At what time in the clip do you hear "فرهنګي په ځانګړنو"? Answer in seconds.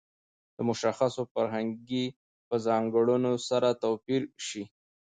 1.33-3.33